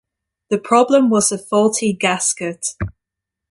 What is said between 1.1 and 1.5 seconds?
was a